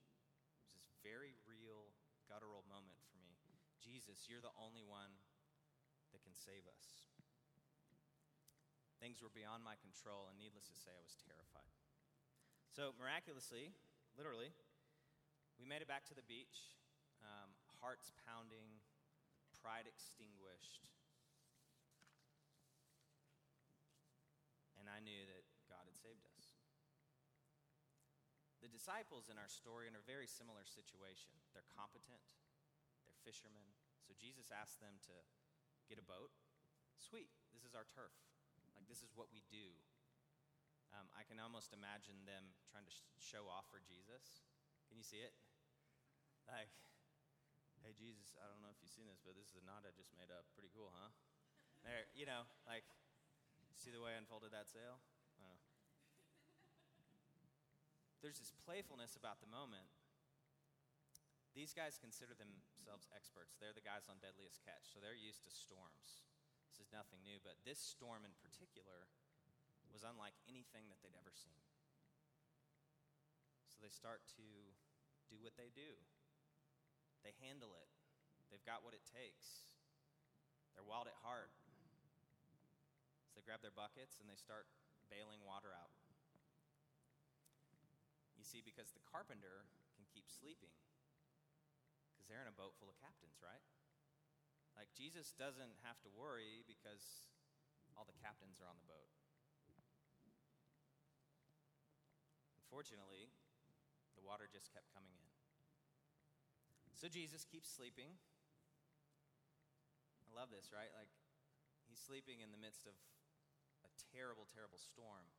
It 0.64 0.80
was 0.80 0.80
this 0.80 0.92
very 1.04 1.36
real, 1.44 1.92
guttural 2.32 2.64
moment 2.68 3.00
for 3.12 3.20
me. 3.20 3.36
Jesus, 3.84 4.28
you're 4.28 4.44
the 4.44 4.56
only 4.56 4.84
one 4.84 5.16
that 6.12 6.24
can 6.24 6.36
save 6.36 6.64
us. 6.68 7.08
Things 9.04 9.22
were 9.22 9.32
beyond 9.32 9.62
my 9.62 9.78
control, 9.78 10.32
and 10.32 10.36
needless 10.40 10.68
to 10.74 10.76
say, 10.76 10.90
I 10.90 11.04
was 11.04 11.14
terrified. 11.22 11.70
So, 12.74 12.98
miraculously, 12.98 13.74
literally, 14.18 14.50
we 15.58 15.66
made 15.66 15.82
it 15.82 15.90
back 15.90 16.06
to 16.10 16.18
the 16.18 16.26
beach, 16.26 16.74
um, 17.22 17.57
hearts 17.82 18.12
pounding, 18.26 18.82
pride 19.62 19.90
extinguished. 19.90 20.88
And 24.80 24.88
I 24.88 25.04
knew 25.04 25.28
that 25.28 25.44
God 25.68 25.84
had 25.84 25.98
saved 25.98 26.24
us. 26.24 26.56
The 28.64 28.72
disciples 28.72 29.30
in 29.30 29.38
our 29.38 29.52
story 29.52 29.86
are 29.86 29.92
in 29.92 30.00
a 30.00 30.10
very 30.10 30.26
similar 30.26 30.66
situation. 30.66 31.36
They're 31.52 31.68
competent, 31.76 32.24
they're 33.04 33.22
fishermen. 33.28 33.76
So 34.08 34.16
Jesus 34.16 34.50
asked 34.50 34.80
them 34.80 34.98
to 35.12 35.16
get 35.92 36.00
a 36.00 36.06
boat. 36.06 36.32
Sweet, 36.98 37.30
this 37.52 37.68
is 37.68 37.76
our 37.76 37.86
turf. 37.92 38.16
Like, 38.74 38.88
this 38.88 39.04
is 39.04 39.14
what 39.14 39.30
we 39.30 39.44
do. 39.52 39.76
Um, 40.96 41.12
I 41.14 41.28
can 41.28 41.38
almost 41.38 41.76
imagine 41.76 42.24
them 42.24 42.56
trying 42.72 42.88
to 42.88 42.94
sh- 42.94 43.04
show 43.20 43.52
off 43.52 43.68
for 43.68 43.84
Jesus. 43.84 44.48
Can 44.88 44.96
you 44.96 45.04
see 45.04 45.20
it? 45.20 45.36
Like, 46.48 46.72
hey, 47.88 47.96
Jesus, 47.96 48.36
I 48.36 48.52
don't 48.52 48.60
know 48.60 48.68
if 48.68 48.84
you've 48.84 48.92
seen 48.92 49.08
this, 49.08 49.24
but 49.24 49.32
this 49.40 49.48
is 49.56 49.64
a 49.64 49.64
knot 49.64 49.88
I 49.88 49.96
just 49.96 50.12
made 50.20 50.28
up. 50.28 50.44
Pretty 50.52 50.68
cool, 50.76 50.92
huh? 50.92 51.08
There, 51.88 52.04
you 52.12 52.28
know, 52.28 52.44
like, 52.68 52.84
see 53.80 53.96
the 53.96 54.04
way 54.04 54.12
I 54.12 54.20
unfolded 54.20 54.52
that 54.52 54.68
sail? 54.68 55.00
There's 58.20 58.44
this 58.44 58.52
playfulness 58.68 59.16
about 59.16 59.40
the 59.40 59.48
moment. 59.48 59.88
These 61.56 61.72
guys 61.72 61.96
consider 61.96 62.36
themselves 62.36 63.08
experts. 63.16 63.56
They're 63.56 63.78
the 63.78 63.86
guys 63.86 64.12
on 64.12 64.20
Deadliest 64.20 64.60
Catch, 64.68 64.92
so 64.92 65.00
they're 65.00 65.16
used 65.16 65.48
to 65.48 65.52
storms. 65.54 66.28
This 66.68 66.84
is 66.84 66.92
nothing 66.92 67.24
new, 67.24 67.40
but 67.40 67.56
this 67.64 67.80
storm 67.80 68.28
in 68.28 68.36
particular 68.44 69.08
was 69.96 70.04
unlike 70.04 70.36
anything 70.50 70.92
that 70.92 71.00
they'd 71.00 71.16
ever 71.16 71.32
seen. 71.32 71.62
So 73.72 73.80
they 73.80 73.94
start 73.94 74.28
to 74.36 74.76
do 75.32 75.40
what 75.40 75.56
they 75.56 75.72
do. 75.72 75.96
They 77.28 77.36
handle 77.44 77.76
it. 77.76 77.92
They've 78.48 78.64
got 78.64 78.88
what 78.88 78.96
it 78.96 79.04
takes. 79.04 79.68
They're 80.72 80.88
wild 80.88 81.12
at 81.12 81.20
heart. 81.28 81.52
So 83.28 83.36
they 83.36 83.44
grab 83.44 83.60
their 83.60 83.76
buckets 83.76 84.24
and 84.24 84.32
they 84.32 84.40
start 84.40 84.64
bailing 85.12 85.44
water 85.44 85.76
out. 85.76 85.92
You 88.40 88.48
see, 88.48 88.64
because 88.64 88.96
the 88.96 89.04
carpenter 89.04 89.68
can 90.00 90.08
keep 90.08 90.32
sleeping, 90.32 90.72
because 92.16 92.32
they're 92.32 92.40
in 92.40 92.48
a 92.48 92.56
boat 92.56 92.80
full 92.80 92.88
of 92.88 92.96
captains, 93.04 93.36
right? 93.44 93.66
Like, 94.80 94.88
Jesus 94.96 95.36
doesn't 95.36 95.84
have 95.84 96.00
to 96.08 96.10
worry 96.16 96.64
because 96.64 97.28
all 98.00 98.08
the 98.08 98.16
captains 98.24 98.64
are 98.64 98.72
on 98.72 98.80
the 98.80 98.88
boat. 98.88 99.12
Unfortunately, 102.56 103.28
the 104.16 104.24
water 104.24 104.48
just 104.48 104.72
kept 104.72 104.88
coming 104.96 105.12
in. 105.12 105.27
So 106.98 107.06
Jesus 107.06 107.46
keeps 107.46 107.70
sleeping. 107.70 108.18
I 110.26 110.34
love 110.34 110.50
this, 110.50 110.74
right? 110.74 110.90
Like, 110.98 111.14
he's 111.86 112.02
sleeping 112.02 112.42
in 112.42 112.50
the 112.50 112.58
midst 112.58 112.90
of 112.90 112.98
a 113.86 113.90
terrible, 114.10 114.50
terrible 114.50 114.82
storm. 114.82 115.30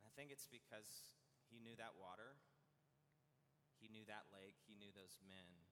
And 0.00 0.08
I 0.08 0.12
think 0.16 0.32
it's 0.32 0.48
because 0.48 1.20
he 1.52 1.60
knew 1.60 1.76
that 1.76 2.00
water, 2.00 2.40
he 3.76 3.92
knew 3.92 4.08
that 4.08 4.32
lake, 4.32 4.56
he 4.64 4.72
knew 4.72 4.88
those 4.96 5.20
men, 5.28 5.68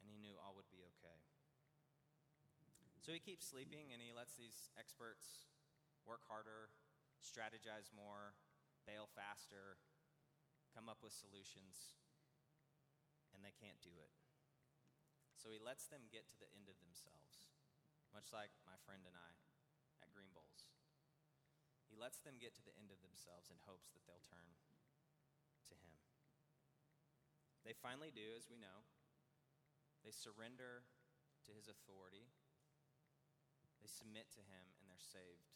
and 0.00 0.08
he 0.08 0.16
knew 0.16 0.40
all 0.40 0.56
would 0.56 0.72
be 0.72 0.88
okay. 0.96 1.20
So 3.04 3.12
he 3.12 3.20
keeps 3.20 3.44
sleeping 3.44 3.92
and 3.92 4.00
he 4.00 4.16
lets 4.16 4.40
these 4.40 4.72
experts 4.80 5.52
work 6.08 6.24
harder, 6.24 6.72
strategize 7.20 7.92
more, 7.92 8.32
bail 8.88 9.12
faster, 9.12 9.76
come 10.72 10.88
up 10.88 11.04
with 11.04 11.12
solutions 11.12 11.92
and 13.34 13.42
they 13.42 13.52
can't 13.52 13.82
do 13.82 13.92
it. 13.98 14.14
So 15.34 15.50
he 15.50 15.60
lets 15.60 15.90
them 15.90 16.08
get 16.08 16.30
to 16.32 16.38
the 16.40 16.48
end 16.54 16.70
of 16.70 16.78
themselves, 16.80 17.44
much 18.14 18.32
like 18.32 18.54
my 18.64 18.78
friend 18.86 19.04
and 19.04 19.18
I 19.18 19.32
at 20.00 20.14
Green 20.14 20.32
Bowls. 20.32 20.70
He 21.90 21.98
lets 21.98 22.22
them 22.22 22.40
get 22.40 22.56
to 22.56 22.64
the 22.64 22.74
end 22.78 22.88
of 22.88 23.02
themselves 23.04 23.52
in 23.52 23.60
hopes 23.68 23.92
that 23.92 24.06
they'll 24.08 24.24
turn 24.24 24.56
to 25.68 25.74
him. 25.76 25.94
They 27.62 27.76
finally 27.76 28.12
do, 28.12 28.34
as 28.36 28.48
we 28.48 28.56
know. 28.56 28.88
They 30.04 30.12
surrender 30.12 30.84
to 31.48 31.52
his 31.52 31.68
authority, 31.68 32.28
they 33.80 33.88
submit 33.88 34.32
to 34.36 34.40
him, 34.44 34.64
and 34.80 34.88
they're 34.88 35.00
saved 35.00 35.52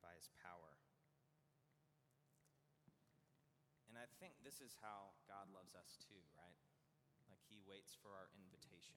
by 0.00 0.12
his 0.16 0.28
power. 0.32 0.76
And 3.88 4.00
I 4.00 4.08
think 4.16 4.40
this 4.40 4.64
is 4.64 4.80
how 4.80 5.12
God 5.28 5.52
loves 5.52 5.76
us 5.76 6.00
too, 6.00 6.20
right? 6.32 6.61
He 7.52 7.60
waits 7.68 7.92
for 7.92 8.16
our 8.16 8.32
invitation. 8.32 8.96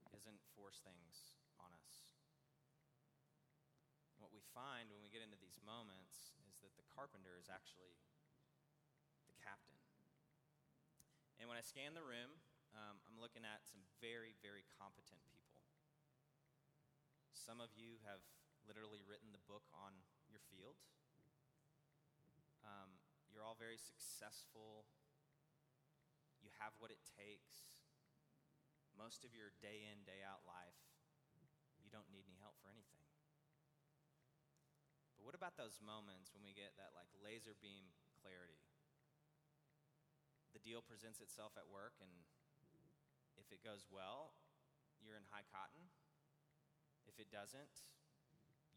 He 0.00 0.08
doesn't 0.08 0.40
force 0.56 0.80
things 0.80 1.36
on 1.60 1.68
us. 1.76 2.08
What 4.16 4.32
we 4.32 4.40
find 4.56 4.88
when 4.88 5.04
we 5.04 5.12
get 5.12 5.20
into 5.20 5.36
these 5.36 5.60
moments 5.60 6.32
is 6.48 6.64
that 6.64 6.72
the 6.80 6.88
carpenter 6.88 7.36
is 7.36 7.52
actually 7.52 7.92
the 9.28 9.36
captain. 9.44 9.76
And 11.36 11.44
when 11.44 11.60
I 11.60 11.62
scan 11.62 11.92
the 11.92 12.00
room, 12.00 12.40
um, 12.72 13.04
I'm 13.04 13.20
looking 13.20 13.44
at 13.44 13.68
some 13.68 13.84
very, 14.00 14.32
very 14.40 14.64
competent 14.80 15.20
people. 15.28 15.60
Some 17.36 17.60
of 17.60 17.68
you 17.76 18.00
have 18.08 18.24
literally 18.64 19.04
written 19.04 19.28
the 19.36 19.44
book 19.44 19.68
on 19.76 19.92
your 20.32 20.40
field. 20.48 20.80
Um, 22.64 22.96
you're 23.28 23.44
all 23.44 23.60
very 23.60 23.76
successful 23.76 24.88
have 26.58 26.74
what 26.78 26.90
it 26.90 27.02
takes. 27.18 27.70
Most 28.94 29.22
of 29.22 29.34
your 29.34 29.54
day 29.62 29.86
in, 29.86 30.02
day 30.02 30.26
out 30.26 30.42
life, 30.42 30.78
you 31.82 31.90
don't 31.90 32.10
need 32.10 32.26
any 32.26 32.38
help 32.42 32.58
for 32.58 32.68
anything. 32.68 33.06
But 35.14 35.22
what 35.26 35.38
about 35.38 35.54
those 35.54 35.78
moments 35.82 36.34
when 36.34 36.42
we 36.42 36.54
get 36.54 36.74
that 36.78 36.94
like 36.94 37.10
laser 37.18 37.54
beam 37.58 37.94
clarity? 38.18 38.58
The 40.50 40.62
deal 40.62 40.82
presents 40.82 41.22
itself 41.22 41.54
at 41.54 41.70
work, 41.70 41.98
and 42.02 42.10
if 43.38 43.54
it 43.54 43.62
goes 43.62 43.86
well, 43.86 44.34
you're 44.98 45.14
in 45.14 45.26
high 45.30 45.46
cotton. 45.46 45.90
If 47.06 47.22
it 47.22 47.30
doesn't, 47.30 47.86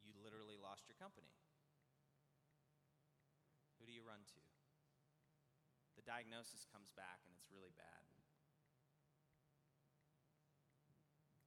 you 0.06 0.14
literally 0.22 0.58
lost 0.58 0.86
your 0.86 0.98
company. 0.98 1.34
Who 3.80 3.90
do 3.90 3.94
you 3.94 4.06
run 4.06 4.22
to? 4.38 4.50
The 6.01 6.10
diagnosis 6.10 6.65
comes 6.74 6.89
back 6.98 7.22
and 7.29 7.38
it's 7.38 7.46
really 7.53 7.70
bad. 7.77 8.01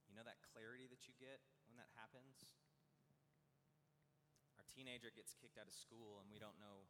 You 0.07 0.15
know 0.15 0.23
that 0.23 0.39
clarity 0.55 0.87
that 0.87 1.03
you 1.11 1.13
get 1.19 1.43
when 1.67 1.75
that 1.75 1.91
happens? 1.99 2.47
Our 4.55 4.63
teenager 4.71 5.11
gets 5.11 5.35
kicked 5.35 5.59
out 5.59 5.67
of 5.67 5.75
school 5.75 6.23
and 6.23 6.31
we 6.31 6.39
don't 6.39 6.55
know 6.55 6.87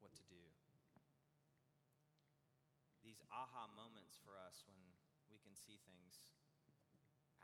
what 0.00 0.16
to 0.16 0.24
do. 0.24 0.40
These 3.04 3.20
aha 3.28 3.68
moments 3.76 4.16
for 4.24 4.40
us 4.40 4.64
when 4.64 4.80
we 5.28 5.36
can 5.36 5.52
see 5.52 5.76
things 5.84 6.24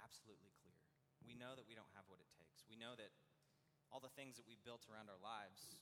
absolutely 0.00 0.56
clear. 0.64 0.80
We 1.20 1.36
know 1.36 1.52
that 1.52 1.68
we 1.68 1.76
don't 1.76 1.92
have 1.92 2.08
what 2.08 2.24
it 2.24 2.32
takes. 2.40 2.64
We 2.64 2.80
know 2.80 2.96
that 2.96 3.12
all 3.92 4.00
the 4.00 4.12
things 4.16 4.40
that 4.40 4.48
we've 4.48 4.64
built 4.64 4.88
around 4.88 5.12
our 5.12 5.20
lives 5.20 5.76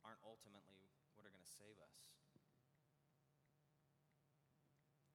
aren't 0.00 0.24
ultimately 0.24 0.88
what 1.12 1.28
are 1.28 1.32
going 1.34 1.44
to 1.44 1.56
save 1.60 1.76
us. 1.84 2.08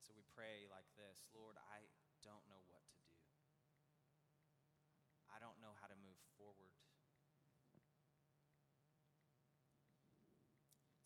So 0.05 0.13
we 0.13 0.24
pray 0.35 0.67
like 0.67 0.85
this 0.99 1.23
Lord, 1.31 1.55
I 1.71 1.87
don't 2.19 2.43
know 2.51 2.59
what 2.67 2.83
to 2.91 2.99
do. 3.07 3.15
I 5.31 5.39
don't 5.39 5.55
know 5.63 5.71
how 5.79 5.87
to 5.87 5.95
move 6.03 6.19
forward. 6.35 6.75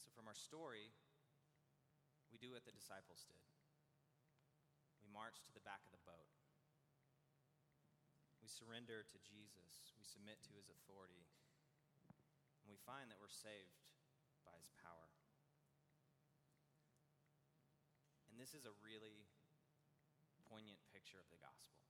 So, 0.02 0.10
from 0.18 0.26
our 0.26 0.38
story, 0.38 0.90
we 2.34 2.42
do 2.42 2.58
what 2.58 2.66
the 2.66 2.74
disciples 2.74 3.22
did. 3.30 3.46
We 4.98 5.10
march 5.14 5.46
to 5.46 5.54
the 5.54 5.62
back 5.62 5.86
of 5.86 5.94
the 5.94 6.02
boat. 6.02 6.30
We 8.42 8.50
surrender 8.50 9.06
to 9.06 9.18
Jesus. 9.22 9.94
We 9.94 10.06
submit 10.06 10.42
to 10.50 10.58
his 10.58 10.74
authority. 10.74 11.30
And 12.66 12.74
we 12.74 12.82
find 12.82 13.14
that 13.14 13.22
we're 13.22 13.30
saved 13.30 13.86
by 14.42 14.58
his 14.58 14.74
power. 14.82 15.19
And 18.40 18.48
this 18.48 18.56
is 18.56 18.64
a 18.64 18.72
really 18.80 19.28
poignant 20.48 20.80
picture 20.96 21.20
of 21.20 21.28
the 21.28 21.44
gospel. 21.44 21.84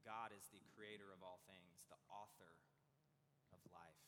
God 0.00 0.32
is 0.32 0.48
the 0.48 0.64
creator 0.72 1.12
of 1.12 1.20
all 1.20 1.44
things, 1.44 1.84
the 1.92 2.00
author 2.08 2.56
of 3.52 3.60
life. 3.68 4.00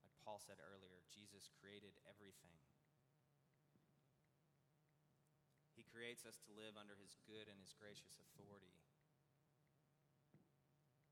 Like 0.00 0.16
Paul 0.24 0.40
said 0.40 0.64
earlier, 0.64 1.04
Jesus 1.12 1.52
created 1.60 1.92
everything. 2.08 2.56
He 5.76 5.84
creates 5.92 6.24
us 6.24 6.40
to 6.48 6.56
live 6.56 6.80
under 6.80 6.96
his 6.96 7.20
good 7.28 7.52
and 7.52 7.60
his 7.60 7.76
gracious 7.76 8.16
authority. 8.16 8.80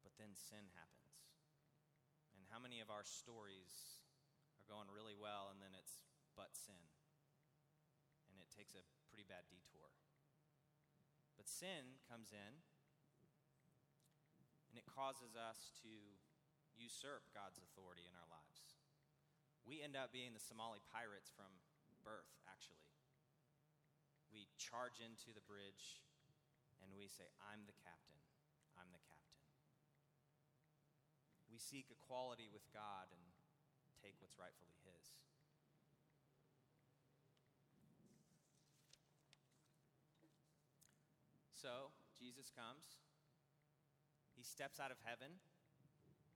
But 0.00 0.16
then 0.16 0.32
sin 0.32 0.72
happens. 0.72 1.20
And 2.32 2.48
how 2.48 2.64
many 2.64 2.80
of 2.80 2.88
our 2.88 3.04
stories 3.04 4.00
are 4.56 4.72
going 4.72 4.88
really 4.88 5.20
well 5.20 5.52
and 5.52 5.60
then 5.60 5.76
it's 5.76 6.00
but 6.32 6.56
sin? 6.56 6.93
Takes 8.54 8.78
a 8.78 8.86
pretty 9.10 9.26
bad 9.26 9.44
detour. 9.50 9.90
But 11.34 11.50
sin 11.50 11.98
comes 12.06 12.30
in 12.30 12.62
and 14.70 14.78
it 14.78 14.86
causes 14.86 15.34
us 15.34 15.74
to 15.82 15.90
usurp 16.78 17.26
God's 17.30 17.62
authority 17.62 18.06
in 18.06 18.14
our 18.14 18.26
lives. 18.30 18.78
We 19.62 19.82
end 19.82 19.98
up 19.98 20.14
being 20.14 20.34
the 20.34 20.42
Somali 20.42 20.82
pirates 20.90 21.30
from 21.30 21.50
birth, 22.02 22.30
actually. 22.46 22.82
We 24.34 24.50
charge 24.58 24.98
into 24.98 25.30
the 25.30 25.42
bridge 25.46 26.02
and 26.82 26.90
we 26.94 27.06
say, 27.06 27.30
I'm 27.38 27.62
the 27.70 27.76
captain. 27.86 28.18
I'm 28.74 28.90
the 28.90 29.02
captain. 29.06 29.38
We 31.46 31.62
seek 31.62 31.86
equality 31.88 32.50
with 32.50 32.66
God 32.74 33.08
and 33.14 33.22
take 34.02 34.18
what's 34.18 34.34
rightfully 34.34 34.74
His. 34.82 35.14
So, 41.64 41.96
Jesus 42.12 42.52
comes. 42.52 43.00
He 44.36 44.44
steps 44.44 44.76
out 44.76 44.92
of 44.92 45.00
heaven. 45.00 45.40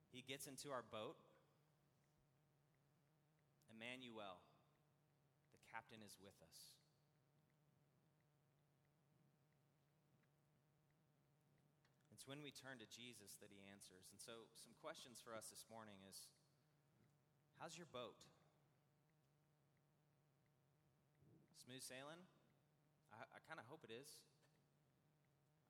He 0.09 0.25
gets 0.25 0.49
into 0.49 0.73
our 0.73 0.81
boat. 0.81 1.21
Emmanuel, 3.69 4.41
the 5.53 5.61
captain, 5.69 6.01
is 6.01 6.17
with 6.17 6.41
us. 6.41 6.81
It's 12.17 12.25
when 12.25 12.41
we 12.41 12.49
turn 12.49 12.81
to 12.81 12.89
Jesus 12.89 13.37
that 13.45 13.53
he 13.53 13.61
answers. 13.69 14.09
And 14.09 14.17
so, 14.17 14.49
some 14.57 14.73
questions 14.81 15.21
for 15.21 15.37
us 15.37 15.53
this 15.53 15.69
morning 15.69 16.01
is 16.09 16.25
How's 17.61 17.77
your 17.77 17.91
boat? 17.93 18.17
Smooth 21.61 21.85
sailing? 21.85 22.25
I, 23.13 23.29
I 23.29 23.45
kind 23.45 23.61
of 23.61 23.69
hope 23.69 23.85
it 23.85 23.93
is. 23.93 24.25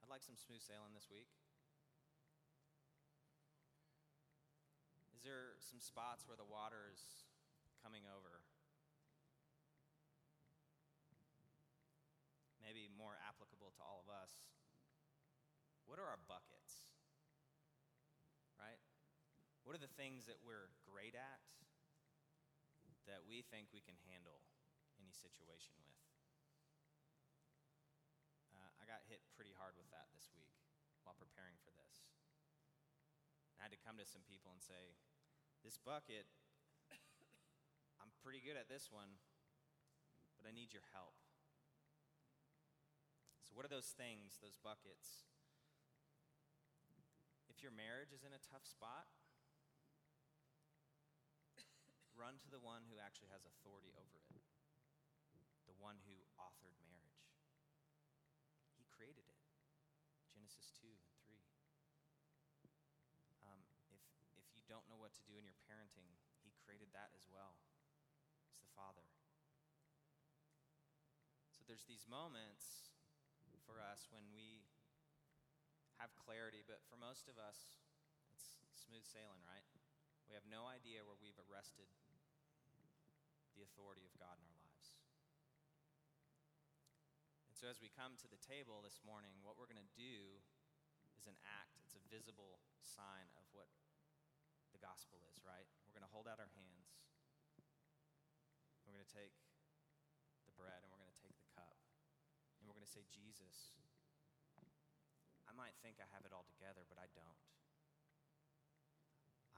I'd 0.09 0.17
like 0.17 0.25
some 0.25 0.41
smooth 0.41 0.65
sailing 0.65 0.97
this 0.97 1.13
week. 1.13 1.29
Is 5.13 5.21
there 5.21 5.61
some 5.61 5.85
spots 5.85 6.25
where 6.25 6.33
the 6.33 6.49
water 6.49 6.89
is 6.89 7.29
coming 7.85 8.09
over? 8.09 8.41
Maybe 12.57 12.89
more 12.89 13.21
applicable 13.21 13.77
to 13.77 13.83
all 13.85 14.01
of 14.01 14.09
us. 14.09 14.49
What 15.85 16.01
are 16.01 16.09
our 16.09 16.25
buckets? 16.25 16.89
Right? 18.57 18.81
What 19.69 19.77
are 19.77 19.83
the 19.85 19.93
things 19.93 20.25
that 20.25 20.41
we're 20.41 20.73
great 20.89 21.21
at 21.21 21.45
that 23.05 23.29
we 23.29 23.45
think 23.45 23.69
we 23.77 23.85
can 23.85 24.01
handle 24.09 24.41
any 24.97 25.13
situation 25.13 25.77
with? 25.85 26.08
Got 28.89 29.05
hit 29.05 29.21
pretty 29.37 29.53
hard 29.53 29.77
with 29.77 29.85
that 29.93 30.09
this 30.17 30.33
week 30.33 30.57
while 31.05 31.13
preparing 31.13 31.61
for 31.61 31.69
this. 31.77 32.09
I 33.61 33.69
had 33.69 33.73
to 33.77 33.85
come 33.85 34.01
to 34.01 34.09
some 34.09 34.25
people 34.25 34.49
and 34.49 34.65
say, 34.65 34.97
This 35.61 35.77
bucket, 35.77 36.25
I'm 38.01 38.09
pretty 38.25 38.41
good 38.41 38.57
at 38.57 38.73
this 38.73 38.89
one, 38.89 39.21
but 40.41 40.49
I 40.49 40.57
need 40.57 40.73
your 40.73 40.89
help. 40.97 41.21
So, 43.45 43.53
what 43.53 43.69
are 43.69 43.73
those 43.73 43.93
things, 43.93 44.41
those 44.41 44.57
buckets? 44.57 45.29
If 47.53 47.61
your 47.61 47.77
marriage 47.77 48.17
is 48.17 48.25
in 48.25 48.33
a 48.33 48.41
tough 48.41 48.65
spot, 48.65 49.05
run 52.17 52.41
to 52.41 52.49
the 52.49 52.65
one 52.65 52.89
who 52.89 52.97
actually 52.97 53.29
has 53.37 53.45
authority 53.45 53.93
over 54.01 54.17
it, 54.33 54.41
the 55.69 55.77
one 55.77 56.01
who 56.09 56.25
authored 56.41 56.81
marriage 56.81 56.99
created 58.99 59.31
it. 59.31 59.39
Genesis 60.49 60.73
2 60.81 60.89
and 60.89 61.05
3. 61.29 61.37
Um, 63.45 63.61
if, 63.93 64.01
if 64.41 64.49
you 64.57 64.65
don't 64.65 64.89
know 64.89 64.97
what 64.97 65.13
to 65.13 65.21
do 65.29 65.37
in 65.37 65.45
your 65.45 65.61
parenting, 65.69 66.09
He 66.41 66.57
created 66.65 66.89
that 66.97 67.13
as 67.13 67.29
well. 67.29 67.61
He's 68.49 68.57
the 68.57 68.73
Father. 68.73 69.05
So 71.53 71.69
there's 71.69 71.85
these 71.85 72.09
moments 72.09 72.97
for 73.69 73.77
us 73.77 74.09
when 74.09 74.25
we 74.33 74.65
have 76.01 76.17
clarity, 76.17 76.65
but 76.65 76.81
for 76.89 76.97
most 76.97 77.29
of 77.29 77.37
us, 77.37 77.77
it's 78.33 78.57
smooth 78.89 79.05
sailing, 79.05 79.45
right? 79.45 79.69
We 80.25 80.33
have 80.33 80.49
no 80.49 80.65
idea 80.65 81.05
where 81.05 81.21
we've 81.21 81.37
arrested 81.45 81.93
the 83.53 83.69
authority 83.69 84.09
of 84.09 84.17
God 84.17 84.41
in 84.41 84.49
our 84.49 84.61
lives. 84.65 84.97
So, 87.59 87.67
as 87.67 87.83
we 87.83 87.91
come 87.91 88.15
to 88.23 88.31
the 88.31 88.39
table 88.39 88.79
this 88.87 89.03
morning, 89.03 89.35
what 89.43 89.59
we're 89.59 89.67
going 89.67 89.83
to 89.83 89.99
do 89.99 90.39
is 91.19 91.27
an 91.27 91.35
act. 91.43 91.75
It's 91.83 91.99
a 91.99 92.03
visible 92.07 92.63
sign 92.79 93.27
of 93.35 93.43
what 93.51 93.67
the 94.71 94.79
gospel 94.79 95.19
is, 95.27 95.43
right? 95.43 95.67
We're 95.83 95.91
going 95.91 96.07
to 96.07 96.15
hold 96.15 96.31
out 96.31 96.39
our 96.39 96.55
hands. 96.55 96.95
We're 98.87 98.95
going 98.95 99.03
to 99.03 99.11
take 99.11 99.35
the 100.47 100.55
bread 100.55 100.87
and 100.87 100.89
we're 100.95 101.03
going 101.03 101.11
to 101.11 101.19
take 101.19 101.35
the 101.35 101.51
cup. 101.59 101.75
And 102.63 102.71
we're 102.71 102.79
going 102.79 102.87
to 102.87 102.95
say, 102.95 103.03
Jesus, 103.11 103.75
I 105.43 105.51
might 105.51 105.75
think 105.83 105.99
I 105.99 106.07
have 106.15 106.23
it 106.23 106.31
all 106.31 106.47
together, 106.47 106.87
but 106.87 107.03
I 107.03 107.11
don't. 107.11 107.43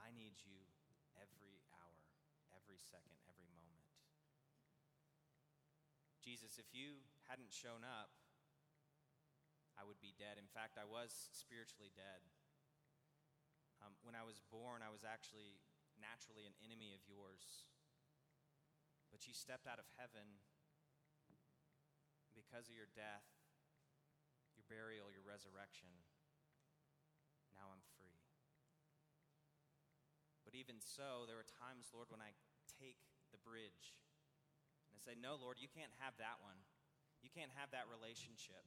I 0.01 0.09
need 0.09 0.41
you 0.41 0.57
every 1.21 1.61
hour, 1.69 2.01
every 2.57 2.81
second, 2.81 3.21
every 3.29 3.45
moment. 3.53 3.70
Jesus, 6.21 6.61
if 6.61 6.69
you 6.69 7.01
hadn't 7.25 7.49
shown 7.49 7.81
up, 7.81 8.13
I 9.73 9.81
would 9.81 9.97
be 9.97 10.13
dead. 10.13 10.37
In 10.37 10.45
fact, 10.45 10.77
I 10.77 10.85
was 10.85 11.09
spiritually 11.33 11.89
dead. 11.97 12.21
Um, 13.81 13.97
when 14.05 14.13
I 14.13 14.21
was 14.21 14.37
born, 14.53 14.85
I 14.85 14.93
was 14.93 15.01
actually 15.01 15.57
naturally 15.97 16.45
an 16.45 16.53
enemy 16.61 16.93
of 16.93 17.01
yours. 17.09 17.65
But 19.09 19.25
you 19.25 19.33
stepped 19.33 19.65
out 19.65 19.81
of 19.81 19.89
heaven 19.97 20.37
because 22.37 22.69
of 22.69 22.77
your 22.77 22.87
death, 22.93 23.25
your 24.53 24.63
burial, 24.69 25.09
your 25.09 25.25
resurrection. 25.25 25.89
Now 27.57 27.73
I'm 27.73 27.81
free. 27.97 28.21
But 30.45 30.53
even 30.53 30.77
so, 30.77 31.25
there 31.25 31.41
are 31.41 31.49
times, 31.57 31.89
Lord, 31.89 32.13
when 32.13 32.21
I 32.21 32.37
take 32.77 33.01
the 33.33 33.41
bridge 33.41 33.97
and 35.01 35.09
say, 35.09 35.17
No, 35.17 35.33
Lord, 35.33 35.57
you 35.57 35.65
can't 35.65 35.89
have 35.97 36.13
that 36.21 36.37
one. 36.45 36.61
You 37.25 37.33
can't 37.33 37.49
have 37.57 37.73
that 37.73 37.89
relationship. 37.89 38.61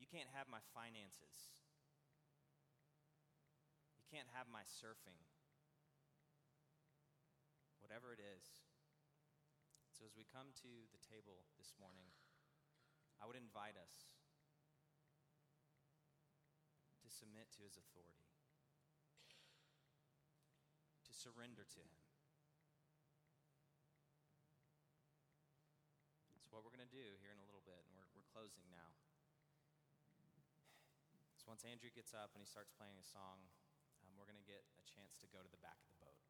You 0.00 0.08
can't 0.08 0.32
have 0.32 0.48
my 0.48 0.64
finances. 0.72 1.52
You 4.00 4.08
can't 4.08 4.32
have 4.32 4.48
my 4.48 4.64
surfing. 4.64 5.20
Whatever 7.84 8.16
it 8.16 8.24
is. 8.24 8.64
So, 9.92 10.08
as 10.08 10.16
we 10.16 10.24
come 10.32 10.56
to 10.64 10.72
the 10.96 11.02
table 11.04 11.44
this 11.60 11.76
morning, 11.76 12.08
I 13.20 13.28
would 13.28 13.36
invite 13.36 13.76
us 13.76 14.16
to 17.04 17.08
submit 17.12 17.52
to 17.52 17.60
his 17.60 17.76
authority, 17.76 18.32
to 21.04 21.12
surrender 21.12 21.68
to 21.68 21.80
him. 21.84 22.00
That's 26.32 26.48
what 26.60 26.68
we're 26.68 26.76
going 26.76 26.84
to 26.84 26.92
do 26.92 27.16
here 27.24 27.32
in 27.32 27.40
a 27.40 27.48
little 27.48 27.64
bit, 27.64 27.80
and 27.88 27.96
we're, 27.96 28.04
we're 28.12 28.28
closing 28.36 28.68
now. 28.68 28.92
So 31.40 31.48
once 31.48 31.64
Andrew 31.64 31.88
gets 31.88 32.12
up 32.12 32.36
and 32.36 32.44
he 32.44 32.44
starts 32.44 32.68
playing 32.76 33.00
a 33.00 33.06
song, 33.16 33.48
um, 34.04 34.12
we're 34.20 34.28
going 34.28 34.36
to 34.36 34.44
get 34.44 34.60
a 34.76 34.84
chance 34.84 35.16
to 35.24 35.26
go 35.32 35.40
to 35.40 35.48
the 35.48 35.56
back 35.64 35.80
of 35.80 35.88
the 35.88 35.96
boat. 36.04 36.20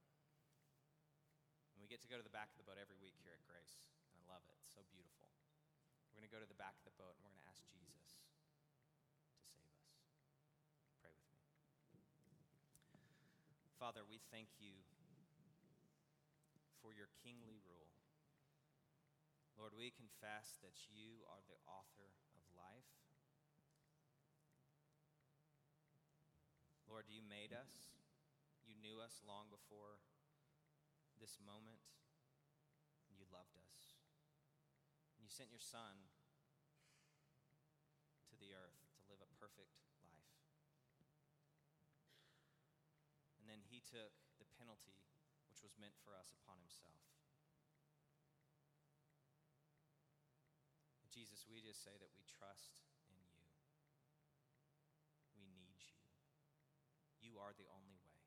And 1.75 1.83
we 1.83 1.91
get 1.91 1.99
to 2.07 2.11
go 2.11 2.15
to 2.15 2.23
the 2.23 2.31
back 2.31 2.55
of 2.55 2.63
the 2.63 2.67
boat 2.71 2.79
every 2.79 2.95
week 3.03 3.19
here 3.19 3.35
at 3.35 3.43
Grace, 3.43 3.83
and 4.07 4.23
I 4.23 4.23
love 4.31 4.47
it. 4.47 4.55
It's 4.63 4.71
so 4.71 4.87
beautiful. 4.95 5.27
We're 6.15 6.23
going 6.23 6.31
to 6.31 6.35
go 6.35 6.39
to 6.39 6.47
the 6.47 6.55
back 6.55 6.79
of 6.79 6.87
the 6.87 6.95
boat, 6.95 7.19
and 7.19 7.27
we're 7.27 7.35
going 7.35 7.43
to 7.43 7.51
ask 7.51 7.67
Jesus 7.67 7.99
to 7.99 8.15
save 8.15 8.31
us. 8.31 8.55
Pray 11.03 11.11
with 11.11 11.27
me. 11.27 11.43
Father, 13.83 14.07
we 14.07 14.23
thank 14.31 14.55
you 14.63 14.79
for 16.79 16.95
your 16.95 17.11
kingly 17.19 17.59
rule. 17.67 17.80
Lord, 19.61 19.77
we 19.77 19.93
confess 19.93 20.57
that 20.65 20.89
you 20.89 21.21
are 21.29 21.45
the 21.45 21.61
author 21.69 22.17
of 22.33 22.41
life. 22.57 22.89
Lord, 26.89 27.13
you 27.13 27.21
made 27.21 27.53
us. 27.53 27.93
You 28.65 28.73
knew 28.81 29.05
us 29.05 29.21
long 29.21 29.53
before 29.53 30.01
this 31.21 31.37
moment. 31.45 31.85
You 33.13 33.29
loved 33.29 33.53
us. 33.61 34.01
And 35.21 35.29
you 35.29 35.29
sent 35.29 35.53
your 35.53 35.61
Son 35.61 36.09
to 38.33 38.41
the 38.41 38.57
earth 38.57 38.81
to 38.97 39.05
live 39.13 39.21
a 39.21 39.29
perfect 39.37 39.77
life. 40.09 40.41
And 43.37 43.45
then 43.45 43.61
he 43.69 43.85
took 43.85 44.17
the 44.41 44.49
penalty 44.57 45.05
which 45.53 45.61
was 45.61 45.77
meant 45.77 46.01
for 46.01 46.17
us 46.17 46.33
upon 46.33 46.65
himself. 46.65 47.20
Jesus, 51.11 51.43
we 51.51 51.59
just 51.59 51.83
say 51.83 51.99
that 51.99 52.15
we 52.15 52.23
trust 52.23 52.79
in 53.11 53.19
you. 53.35 53.43
We 55.35 55.43
need 55.51 55.83
you. 55.83 55.99
You 57.19 57.43
are 57.43 57.51
the 57.51 57.67
only 57.67 57.99
way. 57.99 58.23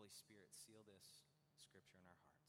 Holy 0.00 0.08
Spirit, 0.08 0.48
seal 0.56 0.80
this 0.88 1.28
scripture 1.60 2.00
in 2.00 2.08
our 2.08 2.16
hearts. 2.24 2.39